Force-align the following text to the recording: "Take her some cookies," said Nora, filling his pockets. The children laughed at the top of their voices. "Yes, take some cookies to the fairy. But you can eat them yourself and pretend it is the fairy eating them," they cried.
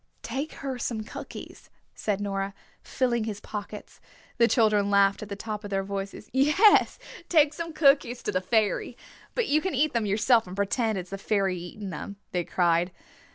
"Take 0.23 0.53
her 0.65 0.79
some 0.79 1.03
cookies," 1.03 1.69
said 1.93 2.19
Nora, 2.19 2.55
filling 2.81 3.25
his 3.25 3.39
pockets. 3.39 4.01
The 4.39 4.47
children 4.47 4.89
laughed 4.89 5.21
at 5.21 5.29
the 5.29 5.35
top 5.35 5.63
of 5.63 5.69
their 5.69 5.83
voices. 5.83 6.27
"Yes, 6.33 6.97
take 7.29 7.53
some 7.53 7.71
cookies 7.71 8.23
to 8.23 8.31
the 8.31 8.41
fairy. 8.41 8.97
But 9.35 9.47
you 9.47 9.61
can 9.61 9.75
eat 9.75 9.93
them 9.93 10.07
yourself 10.07 10.47
and 10.47 10.55
pretend 10.55 10.97
it 10.97 11.01
is 11.01 11.11
the 11.11 11.19
fairy 11.19 11.55
eating 11.59 11.91
them," 11.91 12.15
they 12.31 12.43
cried. 12.43 12.91